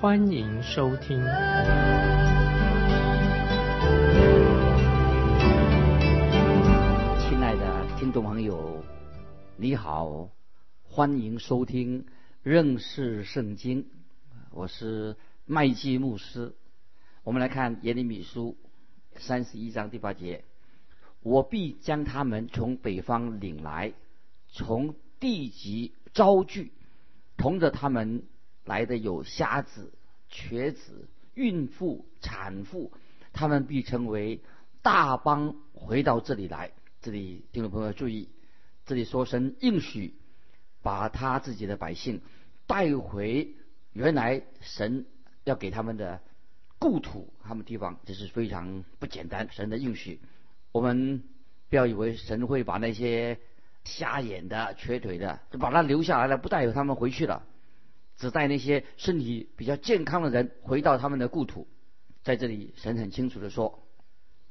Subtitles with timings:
[0.00, 1.18] 欢迎收听。
[7.18, 8.82] 亲爱的听众朋友，
[9.58, 10.30] 你好，
[10.84, 12.06] 欢迎收听
[12.42, 13.90] 认识圣经。
[14.52, 16.54] 我是麦基牧师。
[17.22, 18.56] 我们来看耶利米书
[19.16, 20.44] 三十一章第八节。
[21.22, 23.92] 我必将他们从北方领来，
[24.48, 26.72] 从地极招聚，
[27.36, 28.22] 同着他们
[28.64, 29.92] 来的有瞎子、
[30.30, 32.92] 瘸子、孕妇、产妇，
[33.32, 34.40] 他们必成为
[34.80, 36.70] 大邦回到这里来。
[37.02, 38.28] 这里听众朋友注意，
[38.86, 40.14] 这里说神应许
[40.82, 42.20] 把他自己的百姓
[42.66, 43.54] 带回
[43.92, 45.06] 原来神
[45.44, 46.20] 要给他们的
[46.78, 50.20] 故土，他们地方，这是非常不简单，神的应许。
[50.72, 51.24] 我们
[51.68, 53.38] 不要以为神会把那些
[53.84, 57.44] 瞎眼的、瘸腿的，就把他留下来了，不带他们回去了，
[58.20, 61.66] 只带那些身体比较健康的人回到他们的故土。
[62.22, 63.82] 在这里，神很清楚的说：“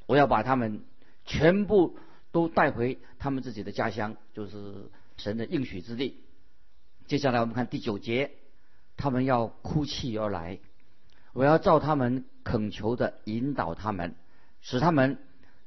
[0.07, 0.81] 我要把他们
[1.23, 1.97] 全部
[2.31, 6.21] 都带回他们自己的家乡，就是神的应许之地。”
[7.07, 8.31] 接下来我们看第九节，
[8.97, 10.59] 他们要哭泣而来，
[11.31, 14.15] 我要照他们恳求的引导他们，
[14.59, 15.17] 使他们。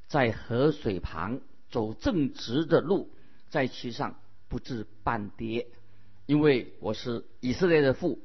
[0.08, 3.08] 在河水旁走正直的路，
[3.48, 5.68] 在其上不致半跌，
[6.32, 8.18] 因为我是以色列的父，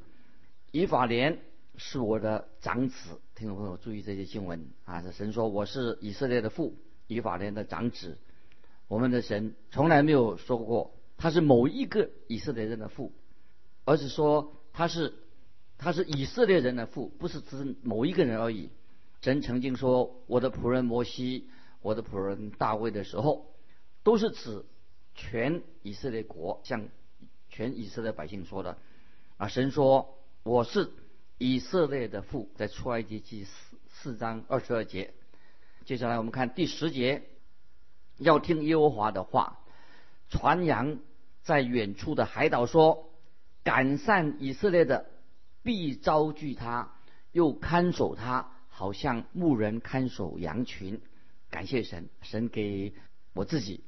[0.71, 1.39] 以法莲
[1.75, 2.95] 是我的长子。
[3.35, 5.01] 听众朋友注意这些经文啊！
[5.01, 8.17] 这神说我是以色列的父，以法莲的长子。
[8.87, 13.11] 我们的神从来没有说过他是某一个以色列人的父，
[13.83, 15.13] 而是说他是
[15.77, 18.69] 他是以色列人的父，不是指某一个人而已。
[19.19, 21.49] 神曾经说我的仆人摩西。
[21.81, 23.53] 我的仆人大卫的时候，
[24.03, 24.63] 都是指
[25.13, 26.87] 全以色列国，向
[27.57, 28.77] 全以色列百姓说的。
[29.37, 30.91] 啊，神说我是
[31.39, 33.51] 以色列的父，在出埃及记四
[33.89, 35.15] 四章二十二节。
[35.83, 37.23] 接下来我们看第十节，
[38.17, 39.57] 要听耶和华的话，
[40.29, 40.99] 传扬
[41.41, 43.09] 在远处的海岛说，
[43.63, 45.07] 赶散以色列的
[45.63, 46.93] 必招聚他，
[47.31, 51.01] 又看守他，好像牧人看守羊群。
[51.49, 52.93] 感谢神，神给
[53.33, 53.83] 我自己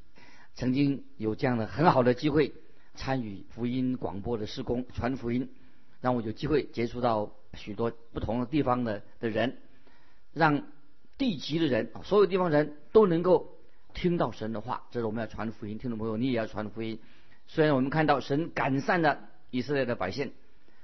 [0.56, 2.52] 曾经有这样的很好的机会，
[2.96, 5.50] 参与福音广播的施工，传福音，
[6.02, 9.58] 让我有机会接触到许多不同的地方的的人，
[10.34, 10.64] 让
[11.18, 13.58] 地级的人，所有地方人都能够
[13.94, 14.88] 听到神的话。
[14.92, 17.00] 这是我们要传福音，听众朋友，你也要传福音。
[17.48, 20.34] 虽然我们看到神赶散了以色列的百姓，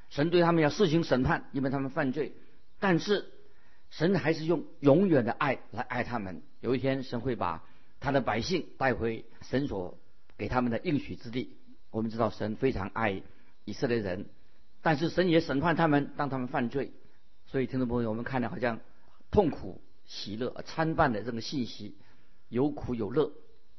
[0.09, 2.33] 神对他们要施行审判，因为他们犯罪，
[2.79, 3.31] 但是。
[3.91, 6.41] 神还是用永远的爱来爱他们。
[6.59, 7.63] 有一天，神会把
[8.01, 9.97] 他的百姓带回神所
[10.37, 11.55] 给他们的应许之地。
[11.95, 13.21] 我们知道，神非常爱
[13.63, 14.25] 以色列人，
[14.81, 16.91] 但是神也审判他们，当他们犯罪。
[17.45, 18.81] 所以，听众朋友，我们看到好像
[19.31, 21.95] 痛苦、喜乐参半的这个信息，
[22.49, 23.31] 有苦有乐。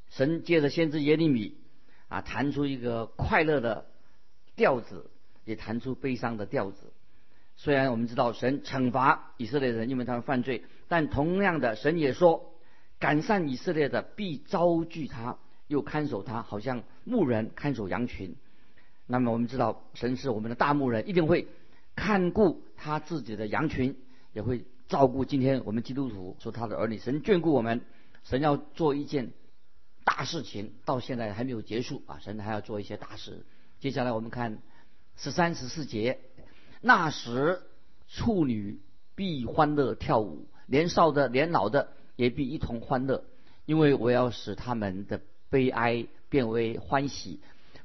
[0.09, 1.59] 神借着先知耶利米
[2.09, 3.85] 啊，弹出一个快乐的
[4.55, 5.11] 调子，
[5.45, 6.95] 也弹出悲伤的调子。
[7.57, 12.55] 虽然我们知道神惩罚以色列人，因为他们犯罪，但同样的，神也说，
[12.99, 15.37] 赶散以色列的必遭拒他，
[15.69, 18.37] 又看守他，好像牧人看守羊群。
[19.07, 21.47] 那么我们知道，神是我们的大牧人，一定会
[21.95, 23.97] 看顾他自己的羊群，
[24.33, 26.99] 也会照顾今天我们基督徒说他的儿女。
[26.99, 27.81] 神眷顾我们，
[28.25, 29.33] 神要做一件
[30.05, 32.19] 大事情，到现在还没有结束啊！
[32.21, 33.45] 神还要做一些大事。
[33.79, 34.59] 接下来我们看
[35.17, 36.19] 十三、十四节。
[36.81, 37.63] 那时，
[38.09, 38.81] 处女
[39.15, 43.25] 必欢乐跳舞，年少的、年老的也必一同欢乐，
[43.65, 45.21] 因为我要使他们的
[45.51, 47.41] 悲哀变为欢喜，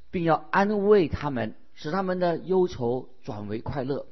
[0.09, 4.07] 并要安慰他们，使他们的忧愁转为快乐。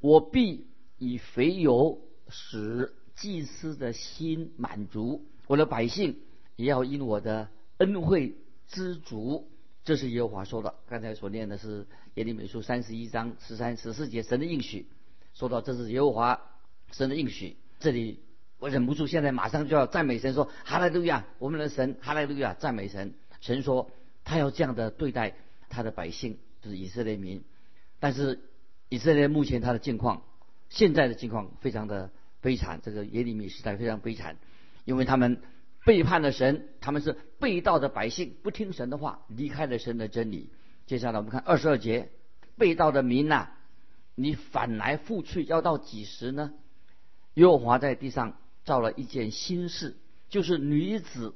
[0.00, 0.66] 我必
[0.98, 6.18] 以肥油使祭司的心满足，我的百姓
[6.56, 7.48] 也要因我的
[7.78, 8.36] 恩惠
[8.68, 9.48] 知足。
[9.84, 10.74] 这是耶和华说的。
[10.88, 14.86] 刚才所念的是耶利米书三十一章十三、十四节，神的应许。
[15.34, 16.40] 说到这是耶和华
[16.92, 18.20] 神的应许，这里
[18.58, 23.14] 我忍不住，现在马上就要赞美神，说哈利路亚，我们的神哈利路亚，赞美神。
[23.40, 23.90] 神说
[24.24, 25.34] 他要这样的对待
[25.68, 27.44] 他的百姓，就是以色列民。
[28.00, 28.40] 但是
[28.88, 30.22] 以色列目前他的境况，
[30.70, 32.10] 现在的境况非常的
[32.40, 34.36] 悲惨，这个耶利米时代非常悲惨，
[34.84, 35.42] 因为他们
[35.84, 40.50] 背叛了神，他们是被盗的百姓，不听神的话，离开了神的真理。
[40.86, 42.08] 接下来我们看二十二节，
[42.56, 43.48] 被盗的民呐，
[44.14, 46.52] 你反来覆去要到几时呢？
[47.34, 49.96] 耶和华在地上造了一件新事，
[50.28, 51.34] 就是女子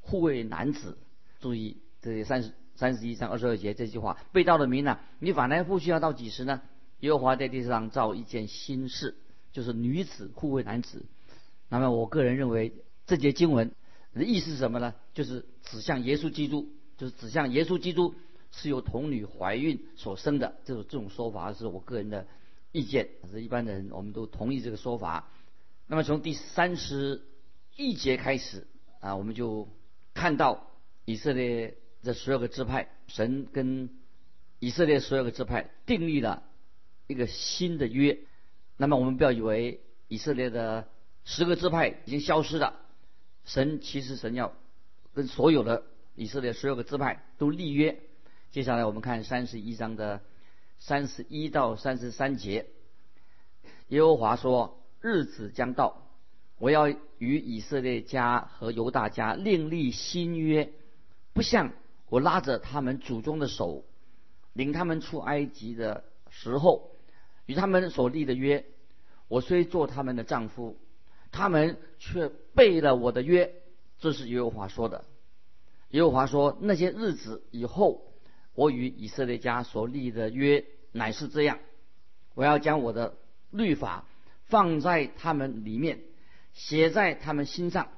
[0.00, 0.98] 护卫男子。
[1.40, 6.62] 注意这三十三十一章二十二节这句话，被盗的民呐，你反来覆去要到几时呢？
[7.00, 9.14] 耶和华在地上造一件新事，
[9.52, 11.04] 就是女子护卫男子。
[11.68, 12.72] 那么我个人认为，
[13.06, 13.72] 这节经文
[14.14, 14.94] 的意思是什么呢？
[15.12, 18.14] 就是指向耶稣基督，就是指向耶稣基督
[18.50, 20.56] 是由童女怀孕所生的。
[20.64, 22.26] 这种这种说法是我个人的
[22.72, 25.28] 意见，是一般的人我们都同意这个说法。
[25.86, 27.22] 那么从第三十
[27.76, 28.66] 一节开始
[29.00, 29.68] 啊，我们就
[30.14, 30.70] 看到
[31.04, 33.90] 以色列这十二个支派，神跟
[34.58, 36.42] 以色列十二个支派订立了。
[37.06, 38.18] 一个新的约，
[38.78, 40.88] 那么我们不要以为以色列的
[41.26, 42.80] 十个支派已经消失了，
[43.44, 44.54] 神其实神要
[45.12, 45.84] 跟所有的
[46.14, 48.00] 以色列十二个支派都立约。
[48.52, 50.22] 接下来我们看三十一章的
[50.78, 52.70] 三十一到三十三节，
[53.88, 56.08] 耶和华说：“日子将到，
[56.58, 60.72] 我要与以色列家和犹大家另立新约，
[61.34, 61.72] 不像
[62.08, 63.84] 我拉着他们祖宗的手，
[64.54, 66.90] 领他们出埃及的时候。”
[67.44, 68.64] 与他们所立的约，
[69.28, 70.78] 我虽做他们的丈夫，
[71.30, 73.52] 他们却背了我的约。
[73.98, 75.04] 这是耶和华说的。
[75.90, 78.14] 耶和华说：那些日子以后，
[78.54, 81.58] 我与以色列家所立的约乃是这样：
[82.32, 83.18] 我要将我的
[83.50, 84.06] 律法
[84.46, 86.00] 放在他们里面，
[86.52, 87.88] 写在他们心上。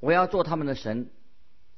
[0.00, 1.10] 我要做他们的神，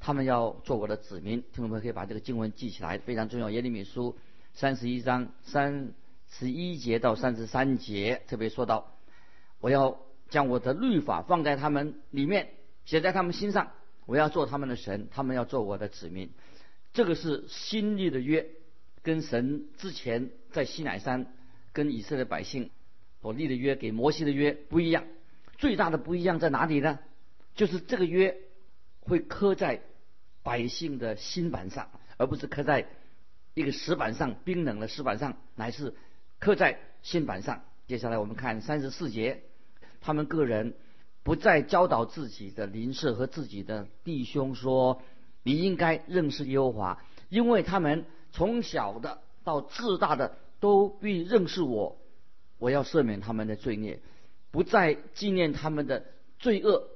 [0.00, 1.42] 他们要做我的子民。
[1.42, 3.50] 听众朋友可以把这个经文记起来，非常重要。
[3.50, 4.16] 耶利米书
[4.54, 5.92] 三十一章三。
[6.28, 8.96] 十一节到三十三节特别说到，
[9.60, 12.48] 我要将我的律法放在他们里面，
[12.84, 13.70] 写在他们心上。
[14.06, 16.32] 我要做他们的神，他们要做我的子民。
[16.92, 18.44] 这个是新立的约，
[19.04, 21.32] 跟神之前在西乃山
[21.72, 22.70] 跟以色列百姓
[23.26, 25.02] 我立的约，给摩西的约不一样。
[25.58, 27.00] 最大的不一样在哪里呢？
[27.56, 28.36] 就是这个约
[29.00, 29.82] 会刻在
[30.44, 32.86] 百姓的心板上，而不是刻在
[33.54, 35.94] 一个石板上，冰冷的石板上，乃是。
[36.38, 37.64] 刻在心板上。
[37.88, 39.42] 接下来我们看三十四节，
[40.00, 40.74] 他们个人
[41.24, 45.02] 不再教导自己的邻舍和自己的弟兄说
[45.42, 51.98] ：“你应该认识耶和华，因为他们从小的到自大的都必认识我。
[52.58, 54.00] 我要赦免他们的罪孽，
[54.50, 56.04] 不再纪念他们的
[56.38, 56.88] 罪恶。”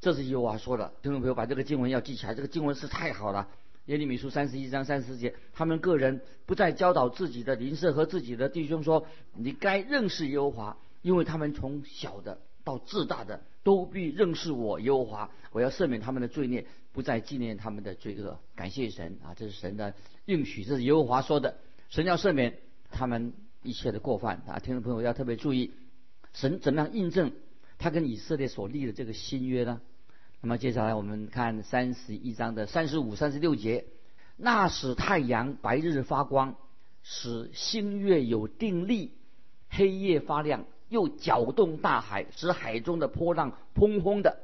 [0.00, 0.92] 这是耶和华说的。
[1.02, 3.48] 听众朋友，把这个经文要记起来，这个经文是太好了。
[3.86, 15.30] 耶利米书三十一章三十节，他们个人不再教导自己的邻舍和自己的弟兄说：“你该认识耶和华，因为他们从小的到自大的都必认识我耶和华。
[15.50, 21.56] 我要赦免他们的罪孽，不再纪念他们的罪恶。”感谢神啊，这是神的应许，这是耶和华说的。
[21.88, 22.58] 神要赦免
[22.90, 24.58] 他们一切的过犯啊！
[24.58, 25.72] 听众朋友要特别注意，
[26.32, 27.32] 神怎么样印证
[27.78, 29.80] 他跟以色列所立的这个新约呢？
[30.40, 33.84] 那么接下来我们看三十一章的三十五、三十六节，
[34.36, 36.56] 那使太阳白日发光，
[37.02, 39.12] 使星月有定力，
[39.68, 44.38] 黑夜发亮，又搅动大海，使海中的波浪砰轰的。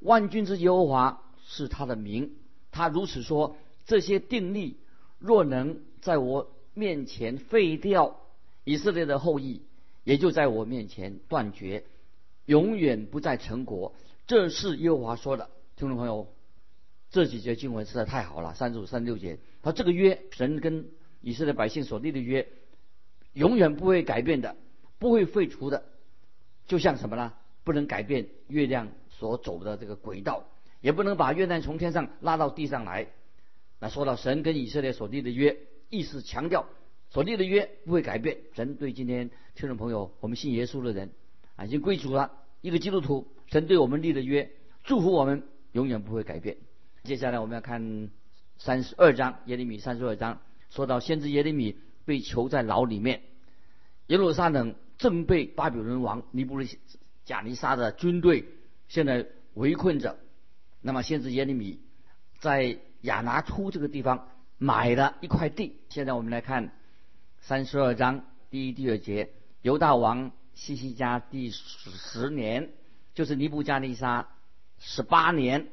[0.00, 2.32] 万军之耶和华是他的名。
[2.72, 3.56] 他如此说：
[3.86, 4.76] 这些定力
[5.20, 8.20] 若能在我面前废掉，
[8.68, 9.62] 以色列的后裔
[10.04, 11.84] 也就在我面前断绝，
[12.44, 13.94] 永远不再成国。
[14.26, 16.28] 这是耶和华说的，听众朋友，
[17.08, 18.52] 这几节经文实在太好了。
[18.52, 20.84] 三十五、三十六节，他这个约，神跟
[21.22, 22.46] 以色列百姓所立的约，
[23.32, 24.54] 永远不会改变的，
[24.98, 25.84] 不会废除的。
[26.66, 27.32] 就像什么呢？
[27.64, 30.44] 不能改变月亮所走的这个轨道，
[30.82, 33.06] 也不能把月亮从天上拉到地上来。
[33.80, 35.56] 那说到神跟以色列所立的约，
[35.88, 36.66] 意思强调
[37.10, 38.38] 所立的约不会改变。
[38.54, 41.10] 神对今天听众朋友，我们信耶稣的人
[41.56, 43.26] 啊，已经归主了，一个基督徒。
[43.46, 44.50] 神对我们立的约，
[44.84, 46.58] 祝福我们永远不会改变。
[47.04, 48.10] 接下来我们要看
[48.58, 53.22] 三十二章耶利米三十二章，说到先知耶利米被囚在牢里面，
[54.08, 56.58] 耶路撒冷正被巴比伦王尼布
[57.24, 58.44] 贾尼撒的军队
[58.88, 60.18] 现在围困着。
[60.82, 61.80] 那么先知耶利米
[62.38, 65.80] 在亚拿突这个地方买了一块地。
[65.88, 66.72] 现在我们来看
[67.40, 69.30] 三十二章第一、第二节，
[69.62, 72.70] 犹大王西西家第十年。
[73.14, 74.28] 就是尼布加尼撒
[74.78, 75.68] 十八年，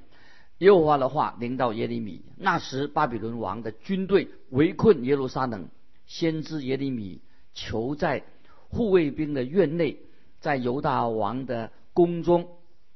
[0.57, 2.23] 耶和华的话临到耶利米。
[2.37, 5.69] 那时巴比伦王的军队围困耶路撒冷，
[6.07, 7.21] 先知耶利米
[7.53, 8.23] 囚在
[8.69, 9.99] 护卫兵的院内，
[10.39, 12.49] 在犹大王的宫中。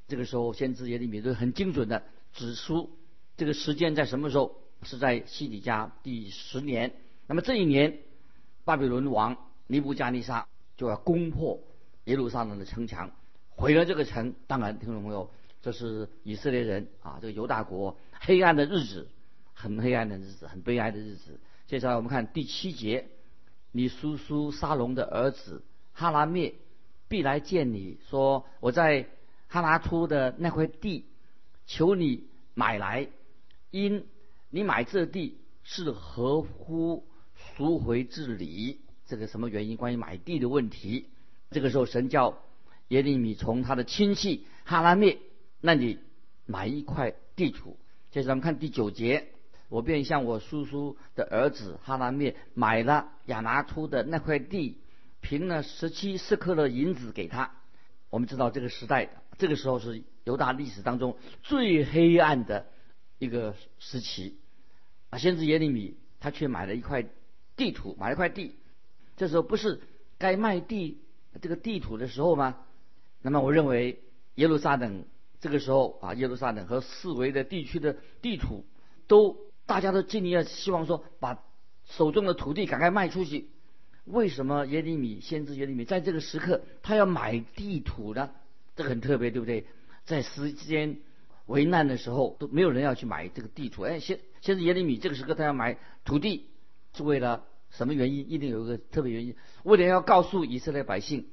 [0.08, 2.02] 这个时候，先知耶利米都很精准的
[2.34, 2.90] 指出
[3.38, 6.94] 这个时间在什么时候，是在西底家第十年。
[7.28, 8.00] 那么这一年，
[8.70, 9.36] 巴比伦王
[9.66, 10.48] 尼布加尼撒
[10.78, 11.60] 就要攻破
[12.04, 13.10] 耶路撒冷的城墙，
[13.50, 14.36] 毁了这个城。
[14.46, 19.08] 当然，听众朋友，这是以色列人啊，这个犹大国黑暗的日子，
[19.56, 21.40] 很黑暗的日子，很悲哀的日子。
[21.66, 23.08] 接下来我们看第七节，
[23.72, 26.54] 你叔叔沙龙的儿子哈拉灭
[27.08, 29.08] 必来见你说，我在。
[29.52, 31.06] 哈拉出的那块地，
[31.66, 33.10] 求你买来，
[33.72, 34.06] 因
[34.52, 37.09] 你买这地是合乎
[37.60, 38.80] 赎回治理。
[39.06, 39.76] 这个什么原因？
[39.76, 41.10] 关于买地的问题。
[41.52, 42.42] 这个时候，神叫
[42.88, 45.20] 耶利米从他的亲戚哈拉灭
[45.60, 46.00] 那里
[46.46, 47.78] 买一块地土。
[48.12, 49.28] 接着咱们看第九节，
[49.68, 54.78] 我便向我叔叔的儿子哈拉灭买了亚拿出的那块地，
[55.20, 57.52] 凭了十七四克的银子给他。
[58.10, 59.10] 我们知道这个时代。
[59.38, 62.68] 这个时候是犹大历史当中最黑暗的
[63.18, 64.38] 一个时期
[65.10, 65.20] 啊！
[65.20, 67.06] 先知耶利米他却买了一块
[67.60, 68.56] 地土，买了一块地。
[69.18, 69.82] 这时候不是
[70.18, 70.98] 该卖地
[71.42, 72.56] 这个地土的时候吗？
[73.22, 74.02] 那么我认为
[74.36, 75.04] 耶路撒冷
[75.42, 78.64] 这个时候啊，耶路撒冷和四围的地区的地土
[79.08, 81.44] 都大家都尽力要希望说把
[81.86, 83.50] 手中的土地赶快卖出去。
[84.06, 88.32] 为什么耶利米先知耶利米在这个时刻他要买地土呢？
[88.76, 89.66] 这很特别，对不对？
[90.06, 90.98] 在时间
[91.46, 93.84] 危难的时候，都没有人要去买这个地图。
[93.84, 96.46] 哎，现现在耶利米这个时刻他要买土地，
[96.96, 98.30] 是为了什么原因？
[98.30, 101.28] 一定有一个特别原因，为了要告诉以色列百姓，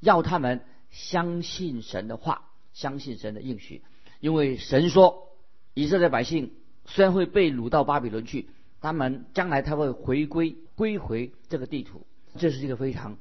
[0.00, 3.82] 要他们相信神的话，相信神的应许。
[4.20, 5.28] 因为神说，
[5.74, 6.52] 以色列百姓
[6.86, 8.48] 虽然会被掳到巴比伦去，
[8.80, 12.06] 他们将来他会回归归回这个地图。
[12.38, 13.18] 这是一个非常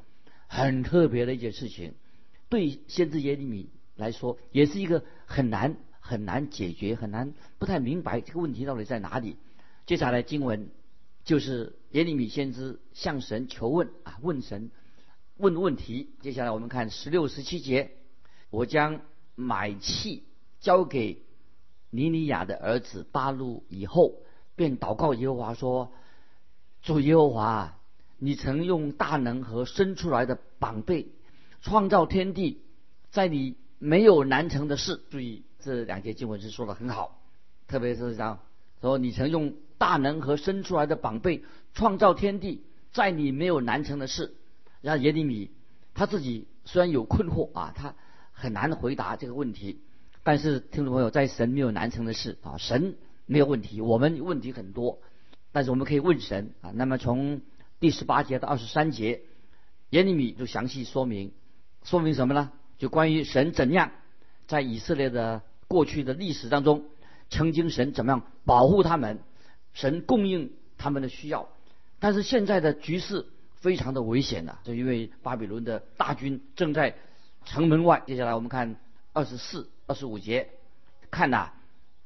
[0.48, 1.94] 很特别的一件事情。
[2.50, 9.38] 对先知耶利米来说，也是一个很难很难解决、很难不太明白这个问题到底在哪里。
[9.86, 10.70] 接下来经文
[11.26, 14.72] 就是耶利米先知向神求问啊，问神
[15.38, 16.16] 问问题。
[16.22, 17.92] 接下来我们看十六、十七节，
[18.50, 19.02] 我将
[19.36, 20.24] 买契
[20.60, 21.24] 交给
[21.90, 24.22] 尼尼亚的儿子巴路以后，
[24.56, 25.92] 便祷告耶和华说
[26.82, 27.78] ：“主耶和华，
[28.18, 31.08] 你曾用大能和生出来的宝贝。”
[31.62, 32.62] 创造天地，
[33.12, 35.00] 在你没有难成的事。
[35.12, 37.22] 注意这两节经文是说的很好，
[37.68, 38.40] 特别是讲
[38.82, 42.62] 说你曾用大能和生出来的宝贝创造天地，
[42.92, 44.36] 在你没有难成的事。
[44.82, 45.50] 然后耶利米
[45.96, 47.96] 他自己虽然有困惑啊，他
[48.32, 49.82] 很难回答这个问题。
[50.22, 52.96] 但是听众朋友，在神没有难成的事啊，神
[53.26, 55.00] 没有问题，我们问题很多，
[55.52, 56.70] 但是我们可以问神啊。
[56.76, 57.42] 那么从
[57.80, 59.22] 第十八节到二十三节，
[59.90, 61.32] 耶利米就详细说明。
[61.84, 62.52] 说明什么呢？
[62.78, 63.90] 就关于神怎样
[64.46, 66.86] 在以色列的过去的历史当中，
[67.32, 69.18] 曾经神怎么样保护他们，
[69.74, 71.50] 神供应他们的需要。
[72.00, 76.96] 但是现在的局势非常的危险呐，就因为巴比伦的大军正在
[77.46, 78.04] 城门外。
[78.08, 78.76] 接下来我们看
[79.14, 80.50] 二十四、二十五节，
[81.12, 81.52] 看呐，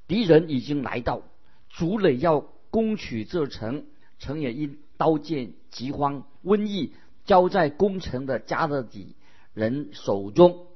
[0.08, 1.22] 敌人已经来到，
[1.70, 3.86] 主垒要攻取这城，
[4.20, 6.94] 城也因刀剑、饥荒、瘟疫
[7.26, 9.16] 交在攻城的加勒底。
[9.54, 10.68] 人手中，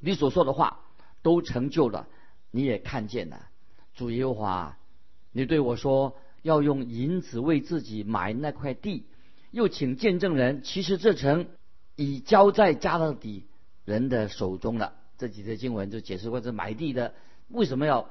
[0.00, 0.84] 你所说的话
[1.22, 2.06] 都成就了，
[2.50, 3.46] 你也看见了。
[3.94, 4.76] 主耶和华，
[5.32, 6.14] 你对我说
[6.46, 9.04] 要用银子为自己买那块地，
[9.50, 11.48] 又请见证人，其实这城
[11.96, 13.46] 已交在加勒底
[13.84, 14.94] 人的手中了。
[15.18, 17.14] 这几节经文就解释过这买地的
[17.48, 18.08] 为什么要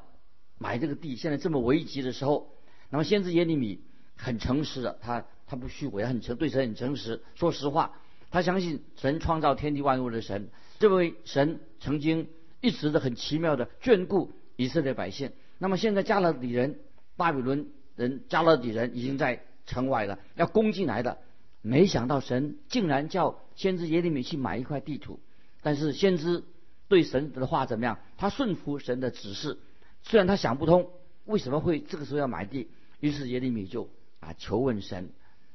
[0.57, 1.15] 买这个地。
[1.15, 2.49] 现在这么危急的时候，
[2.89, 3.79] 那么先知耶利米
[4.17, 7.93] 很诚实的，他他不虚伪，很诚对神很诚实，说实话。
[8.31, 10.49] 他相信神创造天地万物的神，
[10.79, 12.27] 这位神曾经
[12.59, 15.31] 一直的很奇妙的眷顾以色列百姓。
[15.57, 16.79] 那么现在加勒底人、
[17.15, 21.17] 巴比伦人、加勒底人已经在城外了，要攻进来的。
[21.61, 25.19] 没想到神竟然叫先知耶利米去买一块地图，
[25.61, 26.43] 但是先知
[26.87, 27.97] 对神的话怎么样？
[28.17, 29.57] 他顺服神的指示，
[30.03, 30.89] 虽然他想不通
[31.25, 35.09] 为什么会这个时候要买地，于是耶利米就啊求问神。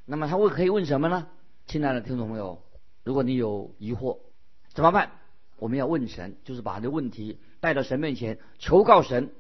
[0.04, 1.28] 那么他会可以问什么呢？
[1.66, 2.60] 亲爱的听众朋友，
[3.04, 4.18] 如果你有疑惑，
[4.72, 5.12] 怎么办？
[5.58, 9.30] 我们要问神，就是把这问题带到神面前，求告神。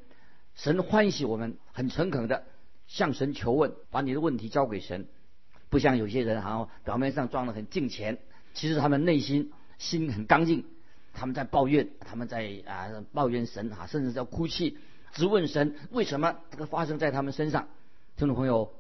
[0.54, 2.44] 神欢喜我们很诚恳的
[2.90, 5.06] 向神求问，把你的问题交给神。
[5.68, 8.18] 不像有些人，好像表面上装的很敬虔，
[8.52, 10.64] 其实他们内心心很刚硬，
[11.12, 14.76] 他们在抱怨，他们在啊抱怨神啊，甚至在哭泣，
[15.12, 17.68] 质问神为什么这个发生在他们身上。
[18.16, 18.74] 听众朋友，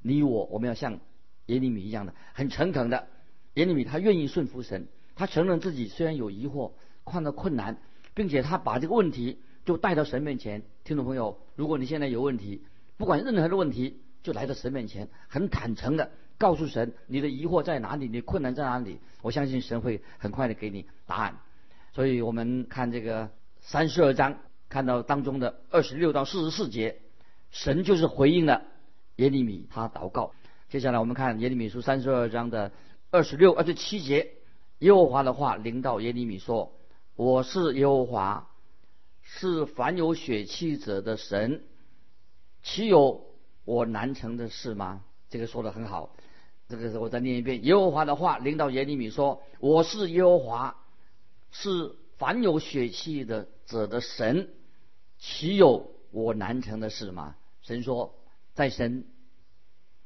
[0.00, 1.00] 你我我们要像。
[1.46, 3.08] 耶利米一样的很诚恳的
[3.54, 6.70] 耶利米，他愿意顺服神，他承认自己虽然有疑惑、
[7.04, 7.78] 碰到困难，
[8.14, 10.62] 并且他把这个问题就带到神面前。
[10.84, 12.62] 听众朋友，如果你现在有问题，
[13.00, 19.00] 不管任何的问题，就来到神面前，很坦诚的告诉神你的疑惑在哪里，你的困难在哪里。
[19.22, 21.38] 我相信神会很快的给你答案。
[21.94, 23.30] 所以我们看这个
[23.62, 24.36] 三十二章，
[24.68, 27.00] 看到当中的二十六到四十四节，
[27.50, 28.64] 神就是回应了
[29.16, 30.34] 耶利米他祷告。
[30.68, 32.70] 接下来我们看耶利米书三十二章的
[33.10, 34.30] 二十六、二十七节，
[34.80, 36.74] 耶和华的话临到耶利米说
[37.16, 38.50] ：“我是耶和华，
[39.22, 41.62] 是凡有血气者的神，
[42.62, 43.26] 岂有
[43.64, 46.14] 我难成的事吗？”这个说的很好。
[46.68, 50.76] 这个是我再念一遍：耶和华的话临到耶利米说：“我是耶和华。”
[51.52, 54.50] 是凡有血气的者的神，
[55.18, 57.34] 岂有我难成的事吗？
[57.62, 58.14] 神说，
[58.54, 59.04] 在神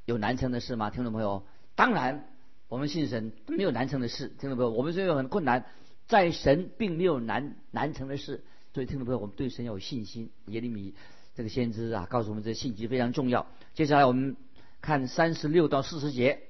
[0.07, 0.89] 有难成的事吗？
[0.89, 1.45] 听众朋友，
[1.75, 2.31] 当然，
[2.69, 4.29] 我们信神没有难成的事。
[4.29, 5.67] 听众朋友，我们虽然很困难，
[6.07, 8.43] 在神并没有难难成的事。
[8.73, 10.31] 所以，听众朋友，我们对神要有信心。
[10.47, 10.95] 耶利米
[11.35, 13.47] 这个先知啊，告诉我们这信息非常重要。
[13.75, 14.37] 接下来我们
[14.81, 16.43] 看三十六到四十节，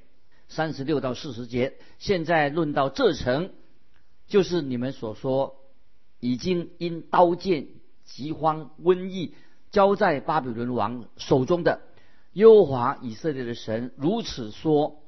[0.48, 3.50] 三十六到四十节，现在论到这城。
[4.26, 5.56] 就是你们所说，
[6.20, 7.68] 已经因刀剑、
[8.04, 9.34] 饥荒、瘟疫
[9.70, 11.80] 交在巴比伦王手中的，
[12.32, 15.02] 优华以色列的神如此说：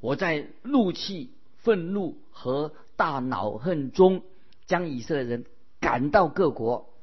[0.00, 4.22] 我在怒气、愤怒和大恼恨中，
[4.66, 5.44] 将以色列人
[5.80, 6.94] 赶到各国，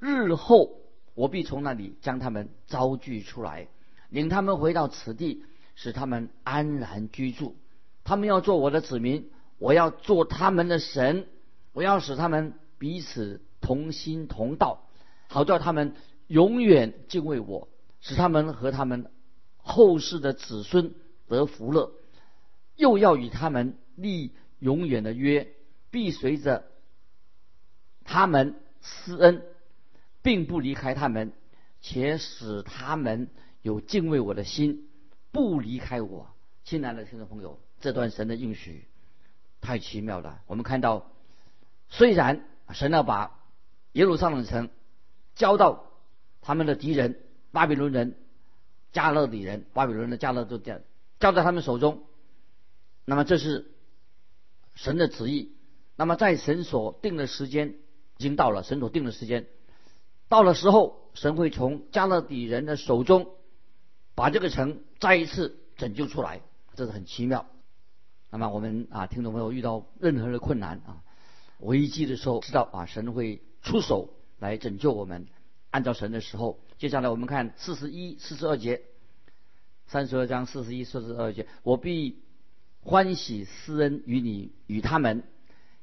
[0.00, 0.81] 日后
[1.14, 3.68] 我必从那里将他们招聚出来，
[4.08, 7.56] 领他们回到此地，使他们安然居住。
[8.04, 9.30] 他们要做我的子民。
[9.58, 11.28] 我要做他们的神，
[11.72, 14.88] 我要使他们彼此同心同道，
[15.28, 15.94] 好叫他们
[16.26, 17.68] 永远敬畏我，
[18.00, 19.08] 使他们和他们
[19.58, 20.94] 后世的子孙
[21.28, 21.92] 得福乐。
[22.74, 25.54] 又要与他们立永远的约，
[25.92, 26.64] 必随着
[28.02, 29.44] 他们施恩，
[30.22, 31.32] 并不离开他们，
[31.80, 33.28] 且使他们
[33.60, 34.88] 有敬畏我的心，
[35.32, 36.28] 不离开我。
[36.64, 38.86] 亲爱的听众朋友，这段神的应许。
[39.60, 40.40] 太奇妙了！
[40.46, 41.12] 我们看到，
[41.88, 43.38] 虽然神要把
[43.92, 44.70] 耶路撒冷城
[45.36, 45.86] 交到
[46.40, 47.20] 他们的敌人
[47.52, 48.16] 巴比伦人、
[48.92, 50.80] 加勒底人、巴比伦的加勒都交
[51.20, 52.02] 交在他们手中，
[53.04, 53.70] 那么这是
[54.74, 55.52] 神的旨意。
[55.94, 57.74] 那么在神所定的时间
[58.16, 59.46] 已经到了，神所定的时间
[60.32, 63.32] 到了时候，神会从加勒底人的手中
[64.14, 66.40] 把这个城再一次拯救出来，
[66.74, 67.44] 这是很奇妙。
[68.30, 71.02] 那么我们啊，听众朋友遇到任何的困难啊、
[71.58, 75.26] 危机的时候，知道啊，神会出手来拯救我们。
[75.70, 78.80] 按照神的时候，接下来我们看四十一、四十二节，
[79.86, 82.22] 三十二章四十一、四十二节，我必
[82.80, 85.24] 欢喜施恩于你与他们，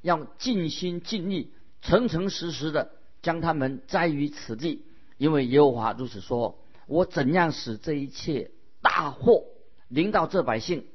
[0.02, 4.84] 要尽心尽力、诚诚实实的将他们栽于此地，
[5.18, 8.52] 因为耶和华如此说：我怎样使这一切
[8.82, 9.46] 大祸
[9.88, 10.86] 临到这百姓。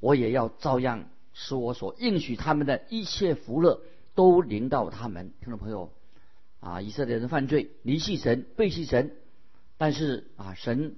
[0.00, 3.80] 我也要照样使我所应许他们的一切福乐
[4.14, 5.32] 都临到他们。
[5.40, 5.90] 听众朋友，
[6.60, 9.16] 啊，以色列人犯罪，离弃神，背弃神，
[9.76, 10.94] 但是啊，神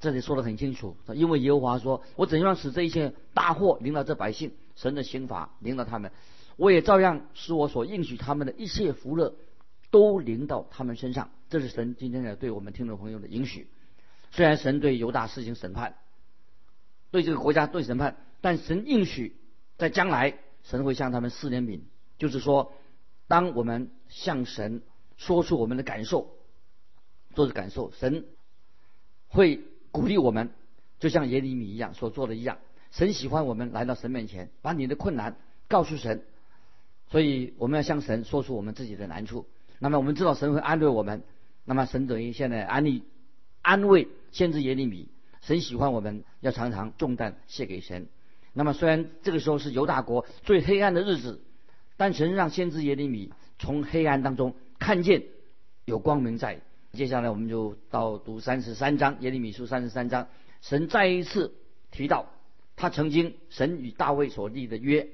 [0.00, 6.12] 这里说的很清楚，因为耶和华说：“我怎样使这一切大祸临到这百姓，神的刑罚临到他们，
[6.56, 9.34] 我也照样使我所应许他们的一切福乐
[9.90, 13.68] 都临到他们身上。”这是神今天的对我们听众朋友的允许。
[14.30, 15.96] 虽然神对犹大施行审判。
[17.10, 19.36] 对这个国家对审判，但神应许
[19.76, 21.80] 在将来，神会向他们施怜悯。
[22.16, 22.72] 就是说，
[23.28, 24.82] 当我们向神
[25.18, 26.30] 说出我们的感受，
[27.34, 28.24] 做的感受，神
[29.28, 29.60] 会
[29.90, 30.54] 鼓励我们，
[31.00, 32.56] 就像耶利米一样所做的一样。
[32.92, 35.36] 神喜欢我们来到神面前，把你的困难
[35.68, 36.24] 告诉神。
[37.12, 39.46] 所以我们要向神说出我们自己的难处。
[39.78, 41.22] 那么我们知道神会安慰我们。
[41.66, 43.04] 那么神等于现在安利
[43.60, 45.08] 安慰先知耶利米。
[45.42, 48.08] 神喜欢我们要常常重担卸给神。
[48.54, 51.42] 那么虽然这个时候是犹大国最黑暗的日子，
[51.98, 55.24] 但神让先知耶利米从黑暗当中看见
[55.84, 56.62] 有光明在。
[56.92, 60.28] 接下来我们就到读三十三章耶利米书三十三章，
[60.62, 61.52] 神再一次
[61.90, 62.30] 提到
[62.74, 65.08] 他曾经神与大卫所立的约，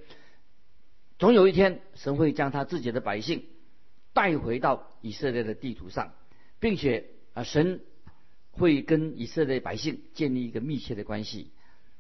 [1.19, 3.45] 总有一天神会将他自己的百姓
[4.13, 6.13] 带回到以色列的地图上，
[6.61, 7.81] 并且啊神。
[8.51, 11.53] 会跟以色列百姓建立一个密切的关系。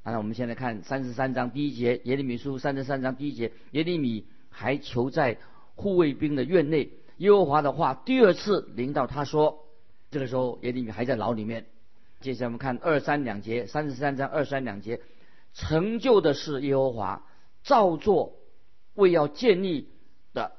[0.02, 5.38] 那我们现在看三十三章第一节，耶利米书三十三章第一节，耶利米还囚在
[5.76, 6.90] 护卫兵的院内。
[7.18, 9.66] 耶和华的话第二次临到他说，
[10.10, 11.66] 这个时候耶利米还在牢里面。
[12.20, 15.00] 接下来我们看二三两节，三十三章二三两节，
[15.54, 17.24] 成就的是耶和华，
[17.62, 18.34] 造作
[18.98, 19.88] 为要建立
[20.34, 20.50] 的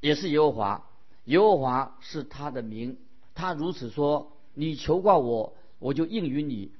[0.00, 0.86] 也是耶和华，
[1.24, 2.98] 耶和华是他的名。
[3.34, 6.72] 他如此说：你求告我，我就应允你，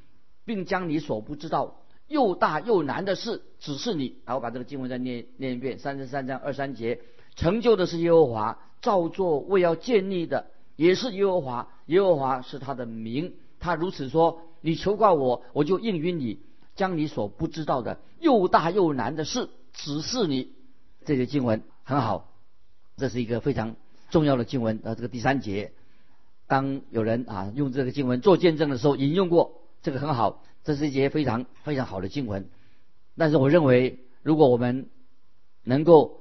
[0.44, 4.18] 并将你所不知道又大又难的事指示你。
[4.26, 7.00] 然后把这个经文再念念一遍，三十三章二三节，
[7.34, 13.32] 成就的是耶和华，照做为要建立的也是耶和华，耶和华是他的名。
[13.58, 16.40] 他如此说：你求告我，我就应允你，
[16.76, 20.52] 将你所不知道的又大又难的事指示你。
[21.04, 22.32] 这些经文很好，
[22.96, 23.76] 这是一个非常
[24.10, 24.80] 重要的经文。
[24.84, 25.72] 呃，这个第三节，
[26.46, 32.48] 当有人啊用这个经文做见证的时候，引用过这个很好，这是一节非常非常好的经文。
[33.16, 34.88] 但是我认为，如果我们
[35.62, 36.20] 能够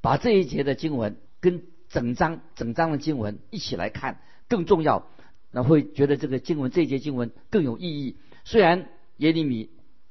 [0.00, 5.06] 把这一节的经文跟整章整章的经文一起来看，更重要，
[5.50, 8.16] 那会觉得这个经文这一节经文更有意义。
[8.44, 9.70] 虽然耶利米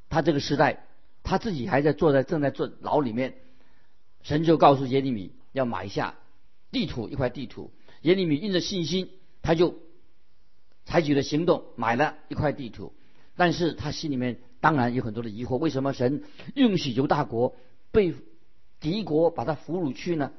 [0.10, 0.86] 他这个时代
[1.24, 3.36] 他自己还在坐在正在坐牢里面。
[4.24, 6.16] 神就告诉耶利米要买下
[6.72, 9.10] 地图一块地图，耶利米印着信心，
[9.42, 9.76] 他就
[10.86, 12.94] 采取了行动，买了一块地图。
[13.36, 16.24] 但是他心里面当然有很多的疑惑：为什么神
[16.56, 17.56] 允许犹大国
[17.92, 18.14] 被
[18.80, 20.32] 敌国把他俘虏去呢？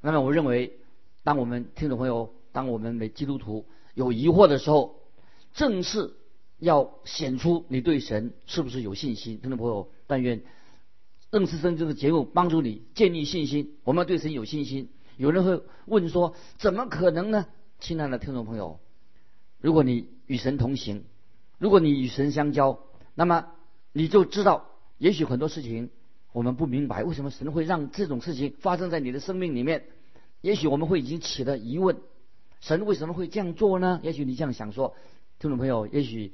[0.00, 0.78] 那么我认为，
[1.22, 5.00] 当我们听众朋友，当我们每基督徒有疑惑的时候，
[5.54, 6.14] 正是
[6.58, 9.38] 要显出你对神是不是有信心。
[9.40, 10.42] 听众朋友，但愿。
[11.30, 13.74] 认识神这个节目帮助你建立信心。
[13.84, 14.88] 我们要对神有信心。
[15.18, 17.46] 有人会问说：“怎么可能呢？”
[17.80, 18.80] 亲爱的听众朋友，
[19.60, 21.04] 如果你与神同行，
[21.58, 22.80] 如果你与神相交，
[23.14, 23.48] 那么
[23.92, 25.90] 你就知道，也许很多事情
[26.32, 29.84] 我们不明白，为什么神会让这种事情发生在你的生命里面？
[30.40, 31.98] 也许我们会已经起了疑问：
[32.60, 34.00] 神为什么会这样做呢？
[34.02, 34.94] 也许你这样想说，
[35.38, 36.32] 听众朋友，也许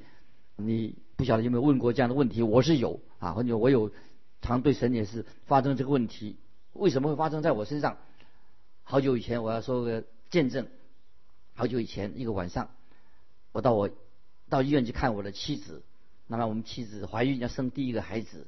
[0.55, 2.41] 你不晓得有没有问过这样的问题？
[2.43, 3.91] 我是有啊，或者我有。
[4.45, 6.37] 常对神也是发生这个问题，
[6.73, 7.97] 为什么会发生在我身上？
[8.83, 10.67] 好久以前我要说个见证，
[11.55, 12.69] 好久以前一个晚上，
[13.51, 13.89] 我到我
[14.47, 15.81] 到医院去看我的妻子，
[16.27, 18.45] 那么我们妻子怀孕要生第一个孩子，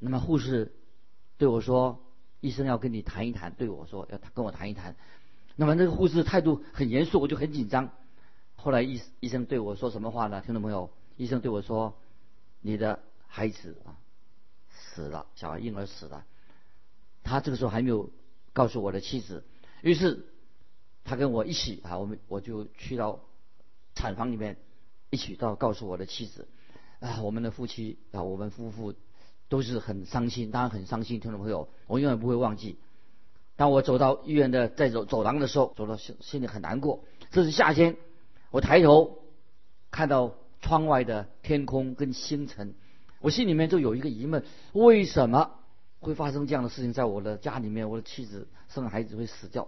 [0.00, 0.72] 那么护士
[1.36, 2.00] 对我说，
[2.40, 4.96] 医生要跟你谈一谈，对我说要跟我谈一谈，
[5.54, 7.90] 那么那个护士态度很严肃，我就很紧张。
[8.56, 10.40] 后来医医生对我说什么话呢？
[10.40, 11.96] 听众朋友，医生对我说，
[12.60, 13.94] 你的孩子啊。
[14.98, 16.24] 死了，小孩婴儿死了，
[17.22, 18.10] 他这个时候还没有
[18.52, 19.44] 告诉我的妻子，
[19.80, 20.26] 于是
[21.04, 23.20] 他跟我一起啊，我们我就去到
[23.94, 24.56] 产房里面，
[25.10, 26.48] 一起到告诉我的妻子
[26.98, 28.92] 啊，我们的夫妻啊，我们夫妇
[29.48, 32.76] 都是很伤心，当然很伤心，听众朋友，我永远不会忘记。
[33.54, 37.04] 当我走到医院的在走走廊的时候，走到心心里很难过。
[37.30, 37.96] 这是夏天，
[38.50, 39.22] 我抬头
[39.92, 42.74] 看到窗外的天空跟星辰。
[43.20, 45.52] 我心里面就有一个疑问：为什么？
[46.00, 47.90] 会发生这样的事情在我的家里面？
[47.90, 49.66] 我的妻子生孩子会死掉？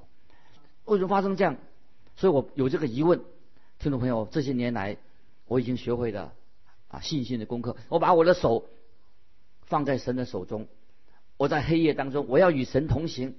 [0.84, 1.08] 为什么？
[1.08, 1.56] 发生这样？
[2.14, 3.20] 所以我有这个疑问。
[3.80, 4.98] 听众朋友，这些年来
[5.46, 6.32] 我已经学会了
[6.88, 7.76] 啊信心的功课。
[7.88, 8.66] 我把我的手
[9.62, 10.68] 放在神的手中，
[11.36, 13.34] 我在黑夜当中，我要与神同行。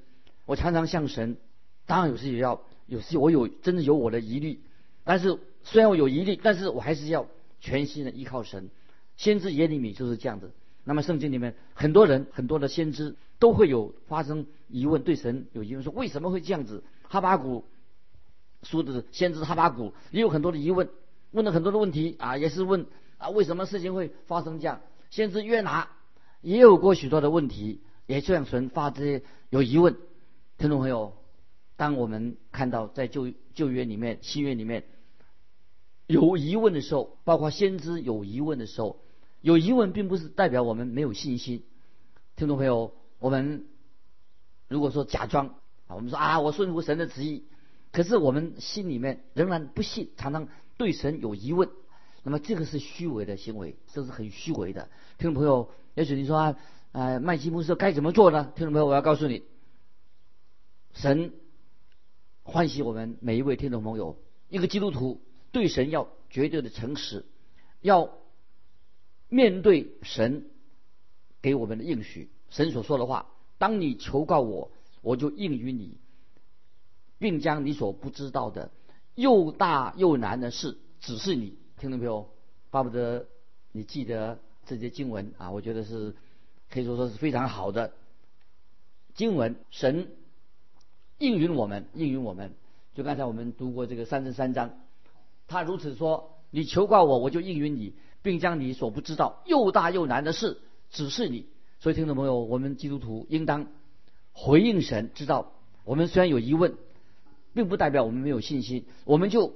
[0.45, 1.37] 我常常向神，
[1.85, 4.59] 当然有时也要，有时我有真的有我的疑虑，
[5.05, 7.27] 但是虽然我有疑虑，但是我还是要
[7.61, 8.69] 全心的依靠神。
[9.21, 10.51] 先知耶利米就是这样子。
[10.83, 16.83] 那么圣经里面很多人很多的先知都会有发生疑问，对神有疑问，说为什么会这样子？
[17.03, 17.63] 哈巴谷
[18.63, 20.89] 说的先知哈巴谷也有很多的疑问，
[21.29, 22.87] 问了很多的问题啊，也是问
[23.19, 24.81] 啊为什么事情会发生这样？
[25.11, 25.87] 先知约拿
[26.41, 29.95] 也有过许多的问题，也向神发这些有疑问。
[30.57, 31.13] 听众朋友，
[31.75, 34.83] 当我们看到在旧旧约里面、新约里面
[36.07, 38.99] 有疑问的时候，包括先知有疑问的时候。
[39.41, 41.63] 有疑问，并不是代表我们没有信心。
[42.35, 43.65] 听众朋友，我们
[44.67, 45.47] 如果说假装
[45.87, 47.45] 啊，我们说啊，我顺服神的旨意，
[47.91, 51.69] 可是我们心里面仍然不信，常常对神有疑问，
[52.21, 54.89] 那么这个是虚伪的行为，这是很虚伪的。
[55.17, 56.55] 听众朋友，也许你说啊，
[56.91, 58.53] 呃，麦基牧师该怎么做呢？
[58.55, 59.41] 听众朋友，我要告诉你，
[60.93, 61.33] 神
[62.43, 65.19] 欢喜我们每一位听众朋友，一个基督徒
[65.51, 67.25] 对神要绝对的诚实，
[67.81, 68.20] 要。
[69.33, 70.45] 面对神
[71.41, 75.95] 给我们的应许，神所说的话，当你求告我，我就应于你，
[77.17, 78.71] 并将你所不知道的
[79.15, 81.57] 又大又难的事指示你。
[81.79, 82.29] 听到没有？
[82.71, 83.25] 巴不得
[83.71, 85.51] 你记得这些经文啊！
[85.51, 86.13] 我觉得是
[86.69, 87.93] 可以说说是非常好的
[89.15, 89.55] 经文。
[89.69, 90.11] 神
[91.19, 92.53] 应允我们，应允我们。
[92.95, 94.77] 就刚才我们读过这个三十三章，
[95.47, 97.93] 他如此说：你求告我，我就应允你。
[98.21, 101.47] 并将你所不知道又大又难的事指示你。
[101.79, 103.67] 所以，听众朋友，我们基督徒应当
[104.33, 105.51] 回应神，知道
[105.83, 106.75] 我们虽然有疑问，
[107.53, 109.55] 并不代表我们没有信心，我们就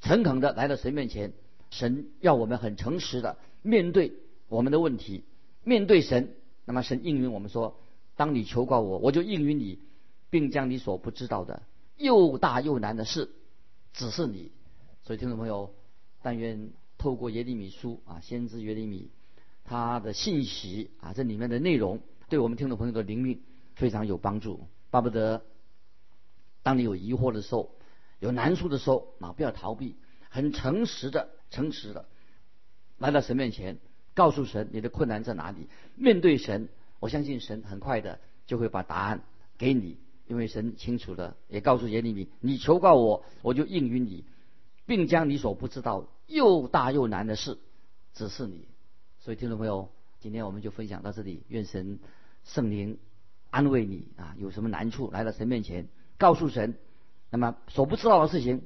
[0.00, 1.32] 诚恳的来到神面前，
[1.70, 4.12] 神要我们很诚实的面对
[4.48, 5.24] 我们的问题，
[5.64, 6.34] 面对神。
[6.64, 7.76] 那么神应允我们说
[8.14, 9.80] ：“当你求告我，我就应允你，
[10.30, 11.62] 并将你所不知道的
[11.96, 13.30] 又大又难的事
[13.92, 14.52] 指示你。”
[15.02, 15.74] 所以听众朋友，
[16.22, 16.70] 但愿
[17.02, 19.10] 透过耶利米书啊，先知耶利米
[19.64, 23.42] 他的信息啊，这里面的内容对我们听众朋友的灵命
[23.74, 24.68] 非常有帮助。
[24.88, 25.42] 巴不得
[26.62, 27.74] 当你有疑惑的时候，
[28.20, 29.96] 有难处的时候啊，不要逃避，
[30.28, 32.06] 很诚实的、诚实的
[32.98, 33.78] 来到神面前。
[34.14, 35.66] 告诉神你的困难在哪里？
[35.96, 36.68] 面对神，
[37.00, 39.24] 我相信神很快的就会把答案
[39.58, 39.96] 给你，
[40.28, 44.24] 因为神清楚的也告诉耶利米：你求告我，我就应允你，
[44.86, 47.58] 并将你所不知道又大又难的事
[48.14, 48.66] 指示你。
[49.18, 49.90] 所以听众朋友，
[50.20, 51.44] 今天我们就分享到这里。
[51.48, 51.98] 愿神
[52.44, 52.98] 圣灵
[53.50, 54.34] 安慰你啊！
[54.38, 56.74] 有什么难处来到神面前，告诉神，
[57.30, 58.62] 那么所不知道的事情，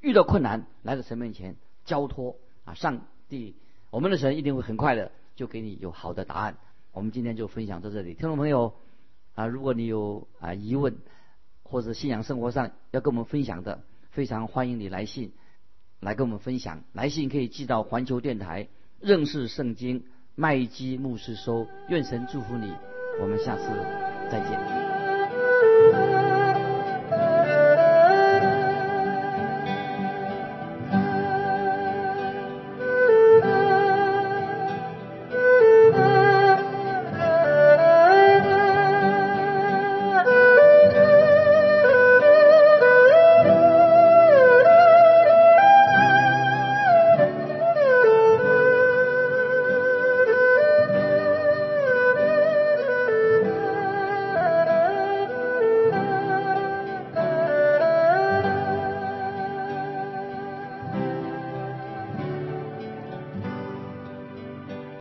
[0.00, 2.74] 遇到困难来到神面前交托啊！
[2.74, 3.56] 上帝。
[3.90, 6.58] 我们的神一定会很快的就给你有好的答案。
[6.92, 8.74] 我们今天就分享到这里，听众朋友
[9.34, 10.98] 啊，如果你有啊疑问
[11.62, 13.82] 或者信仰生活上要跟我们分享的，
[14.16, 15.34] 非常欢迎你来信
[16.00, 16.84] 来跟我们分享。
[16.94, 21.66] 来信可以寄到环球电台认识圣经麦基牧师收。
[21.90, 22.72] 愿神祝福你，
[23.20, 23.64] 我们下次
[24.30, 24.85] 再见。